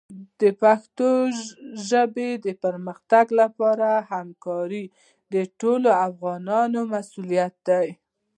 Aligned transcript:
د 0.41 0.43
پښتو 0.61 1.07
ژبې 1.89 2.29
د 2.45 2.47
پرمختګ 2.63 3.25
لپاره 3.41 3.89
همکاري 4.11 4.85
د 5.33 5.35
ټولو 5.61 5.89
افغانانو 6.07 6.79
مسؤلیت 6.93 7.53
دی. 7.67 7.87